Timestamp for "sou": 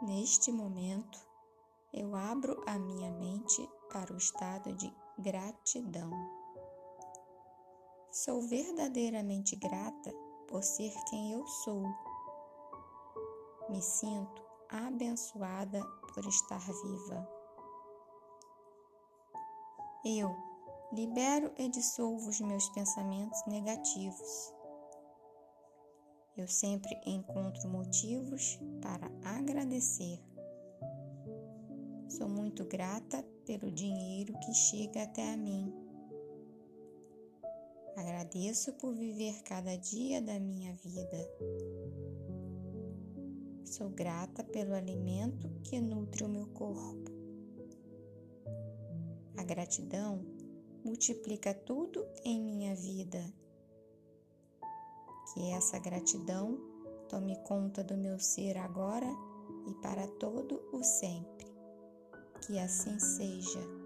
8.08-8.40, 11.48-11.82, 32.08-32.28, 43.64-43.90